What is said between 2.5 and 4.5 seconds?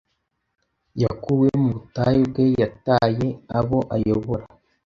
yataye abo ayobora